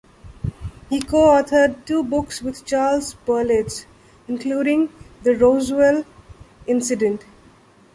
He 0.89 0.99
co-authored 0.99 1.85
two 1.85 2.03
books 2.03 2.41
with 2.41 2.65
Charles 2.65 3.13
Berlitz, 3.27 3.85
including 4.27 4.89
"The 5.21 5.35
Roswell 5.35 6.05
Incident". 6.65 7.23